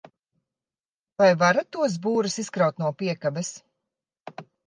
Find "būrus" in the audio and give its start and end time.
2.07-2.39